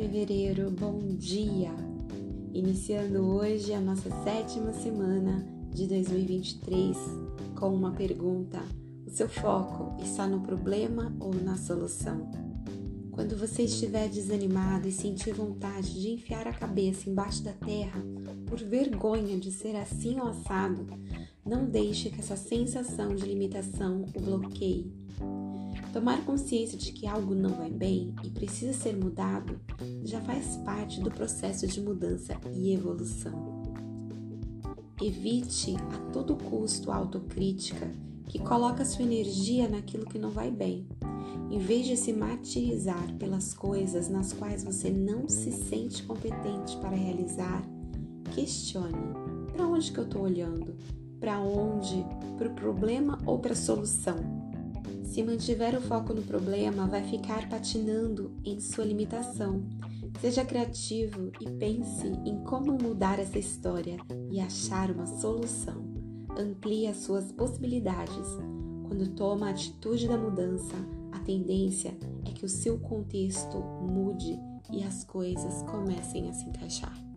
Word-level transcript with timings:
fevereiro, 0.00 0.70
bom 0.70 0.98
dia! 1.14 1.72
Iniciando 2.52 3.20
hoje 3.20 3.72
a 3.72 3.80
nossa 3.80 4.10
sétima 4.24 4.72
semana 4.72 5.46
de 5.70 5.86
2023 5.86 6.96
com 7.54 7.74
uma 7.74 7.92
pergunta: 7.92 8.58
o 9.06 9.10
seu 9.10 9.28
foco 9.28 10.02
está 10.02 10.26
no 10.26 10.40
problema 10.40 11.14
ou 11.20 11.34
na 11.34 11.56
solução? 11.56 12.30
Quando 13.10 13.36
você 13.36 13.62
estiver 13.62 14.08
desanimado 14.08 14.88
e 14.88 14.92
sentir 14.92 15.32
vontade 15.32 16.00
de 16.00 16.10
enfiar 16.10 16.48
a 16.48 16.52
cabeça 16.52 17.08
embaixo 17.08 17.42
da 17.42 17.52
terra 17.52 18.02
por 18.46 18.58
vergonha 18.58 19.38
de 19.38 19.52
ser 19.52 19.76
assim 19.76 20.18
ou 20.18 20.28
assado, 20.28 20.86
não 21.46 21.66
deixe 21.66 22.10
que 22.10 22.20
essa 22.20 22.36
sensação 22.36 23.14
de 23.14 23.26
limitação 23.26 24.04
o 24.14 24.20
bloqueie. 24.20 24.92
Tomar 25.92 26.24
consciência 26.24 26.78
de 26.78 26.92
que 26.92 27.06
algo 27.06 27.34
não 27.34 27.50
vai 27.50 27.70
bem 27.70 28.14
e 28.22 28.30
precisa 28.30 28.72
ser 28.72 28.96
mudado 28.96 29.60
já 30.04 30.20
faz 30.20 30.56
parte 30.58 31.00
do 31.00 31.10
processo 31.10 31.66
de 31.66 31.80
mudança 31.80 32.38
e 32.54 32.72
evolução. 32.72 33.60
Evite 35.02 35.74
a 35.76 36.12
todo 36.12 36.36
custo 36.36 36.92
a 36.92 36.96
autocrítica 36.96 37.90
que 38.28 38.38
coloca 38.38 38.84
sua 38.84 39.02
energia 39.02 39.68
naquilo 39.68 40.06
que 40.06 40.18
não 40.18 40.30
vai 40.30 40.50
bem. 40.50 40.86
Em 41.50 41.58
vez 41.58 41.86
de 41.86 41.96
se 41.96 42.12
martirizar 42.12 43.12
pelas 43.16 43.52
coisas 43.52 44.08
nas 44.08 44.32
quais 44.32 44.62
você 44.62 44.90
não 44.90 45.28
se 45.28 45.50
sente 45.50 46.04
competente 46.04 46.76
para 46.76 46.94
realizar, 46.94 47.64
questione: 48.32 48.94
para 49.52 49.66
onde 49.66 49.90
que 49.90 49.98
eu 49.98 50.04
estou 50.04 50.22
olhando? 50.22 50.76
Para 51.18 51.40
onde? 51.40 52.06
Para 52.38 52.48
o 52.48 52.54
problema 52.54 53.18
ou 53.26 53.40
para 53.40 53.54
a 53.54 53.56
solução? 53.56 54.49
Se 55.10 55.24
mantiver 55.24 55.76
o 55.76 55.80
foco 55.80 56.14
no 56.14 56.22
problema, 56.22 56.86
vai 56.86 57.02
ficar 57.02 57.48
patinando 57.48 58.30
em 58.44 58.60
sua 58.60 58.84
limitação. 58.84 59.64
Seja 60.20 60.44
criativo 60.44 61.32
e 61.40 61.50
pense 61.50 62.06
em 62.06 62.44
como 62.44 62.78
mudar 62.80 63.18
essa 63.18 63.36
história 63.36 63.96
e 64.30 64.38
achar 64.38 64.88
uma 64.88 65.06
solução. 65.06 65.84
Amplie 66.38 66.86
as 66.86 66.98
suas 66.98 67.32
possibilidades. 67.32 68.28
Quando 68.86 69.12
toma 69.16 69.48
a 69.48 69.50
atitude 69.50 70.06
da 70.06 70.16
mudança, 70.16 70.76
a 71.10 71.18
tendência 71.18 71.92
é 72.24 72.30
que 72.30 72.44
o 72.44 72.48
seu 72.48 72.78
contexto 72.78 73.58
mude 73.58 74.38
e 74.72 74.84
as 74.84 75.02
coisas 75.02 75.64
comecem 75.64 76.30
a 76.30 76.32
se 76.32 76.48
encaixar. 76.48 77.09